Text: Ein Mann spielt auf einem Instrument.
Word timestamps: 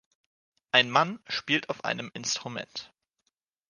Ein 0.71 0.89
Mann 0.89 1.19
spielt 1.27 1.69
auf 1.69 1.85
einem 1.85 2.09
Instrument. 2.15 2.91